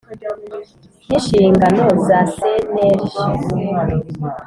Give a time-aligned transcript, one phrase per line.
[1.07, 3.01] N inshingano za cnlg